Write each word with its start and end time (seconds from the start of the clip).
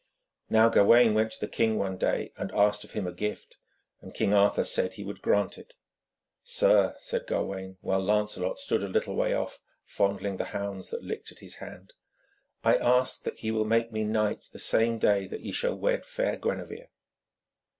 Now 0.49 0.67
Gawaine 0.67 1.13
went 1.13 1.33
to 1.33 1.39
the 1.39 1.47
king 1.47 1.77
one 1.77 1.95
day, 1.95 2.33
and 2.35 2.51
asked 2.53 2.83
of 2.83 2.93
him 2.93 3.05
a 3.05 3.11
gift, 3.13 3.57
and 4.01 4.15
King 4.15 4.33
Arthur 4.33 4.63
said 4.63 4.95
he 4.95 5.03
would 5.03 5.21
grant 5.21 5.59
it. 5.59 5.75
'Sir,' 6.43 6.95
said 6.97 7.27
Gawaine, 7.27 7.77
while 7.81 8.03
Lancelot 8.03 8.57
stood 8.57 8.81
a 8.81 8.87
little 8.89 9.15
way 9.15 9.35
off, 9.35 9.61
fondling 9.85 10.37
the 10.37 10.45
hounds 10.57 10.89
that 10.89 11.03
licked 11.03 11.31
at 11.31 11.37
his 11.41 11.57
hand, 11.57 11.93
'I 12.63 12.77
ask 12.77 13.21
that 13.25 13.43
ye 13.43 13.51
will 13.51 13.63
make 13.63 13.91
me 13.91 14.03
knight 14.03 14.49
the 14.51 14.57
same 14.57 14.97
day 14.97 15.27
that 15.27 15.41
ye 15.41 15.51
shall 15.51 15.75
wed 15.77 16.03
fair 16.03 16.35
Gwenevere.' 16.35 16.89